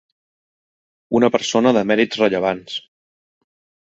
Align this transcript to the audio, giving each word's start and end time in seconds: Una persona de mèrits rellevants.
Una 1.19 1.29
persona 1.35 1.75
de 1.77 1.83
mèrits 1.91 2.21
rellevants. 2.21 2.79